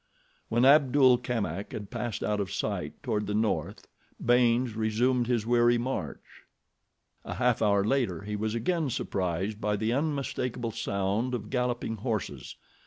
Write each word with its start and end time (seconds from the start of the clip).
When 0.49 0.65
Abdul 0.65 1.19
Kamak 1.19 1.73
had 1.73 1.91
passed 1.91 2.23
out 2.23 2.39
of 2.39 2.51
sight 2.51 2.93
toward 3.03 3.27
the 3.27 3.35
North 3.35 3.87
Baynes 4.19 4.75
resumed 4.75 5.27
his 5.27 5.45
weary 5.45 5.77
march. 5.77 6.23
A 7.23 7.35
half 7.35 7.61
hour 7.61 7.83
later 7.83 8.23
he 8.23 8.35
was 8.35 8.55
again 8.55 8.89
surprised 8.89 9.61
by 9.61 9.75
the 9.75 9.93
unmistakable 9.93 10.71
sound 10.71 11.35
of 11.35 11.51
galloping 11.51 11.97
horses. 11.97 12.55